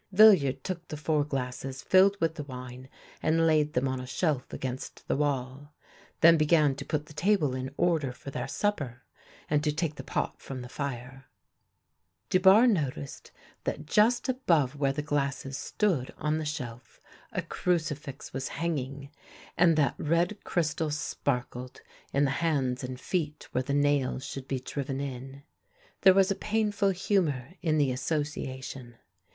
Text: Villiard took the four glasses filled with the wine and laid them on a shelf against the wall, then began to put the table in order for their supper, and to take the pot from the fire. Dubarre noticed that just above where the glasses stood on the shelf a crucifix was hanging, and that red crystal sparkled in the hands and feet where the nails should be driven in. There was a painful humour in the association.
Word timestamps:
Villiard 0.11 0.63
took 0.63 0.87
the 0.87 0.97
four 0.97 1.23
glasses 1.23 1.83
filled 1.83 2.19
with 2.19 2.33
the 2.33 2.41
wine 2.45 2.89
and 3.21 3.45
laid 3.45 3.73
them 3.73 3.87
on 3.87 3.99
a 3.99 4.07
shelf 4.07 4.51
against 4.51 5.07
the 5.07 5.15
wall, 5.15 5.75
then 6.21 6.37
began 6.37 6.73
to 6.73 6.83
put 6.83 7.05
the 7.05 7.13
table 7.13 7.53
in 7.53 7.71
order 7.77 8.11
for 8.11 8.31
their 8.31 8.47
supper, 8.47 9.03
and 9.47 9.63
to 9.63 9.71
take 9.71 9.97
the 9.97 10.03
pot 10.03 10.41
from 10.41 10.63
the 10.63 10.67
fire. 10.69 11.25
Dubarre 12.31 12.65
noticed 12.65 13.29
that 13.65 13.85
just 13.85 14.27
above 14.27 14.75
where 14.75 14.91
the 14.91 15.03
glasses 15.03 15.55
stood 15.55 16.11
on 16.17 16.39
the 16.39 16.45
shelf 16.45 16.99
a 17.31 17.43
crucifix 17.43 18.33
was 18.33 18.47
hanging, 18.57 19.11
and 19.55 19.75
that 19.75 19.93
red 19.99 20.43
crystal 20.43 20.89
sparkled 20.89 21.81
in 22.11 22.25
the 22.25 22.31
hands 22.41 22.83
and 22.83 22.99
feet 22.99 23.47
where 23.51 23.61
the 23.61 23.71
nails 23.71 24.25
should 24.25 24.47
be 24.47 24.59
driven 24.59 24.99
in. 24.99 25.43
There 26.01 26.15
was 26.15 26.31
a 26.31 26.35
painful 26.35 26.89
humour 26.89 27.49
in 27.61 27.77
the 27.77 27.91
association. 27.91 28.95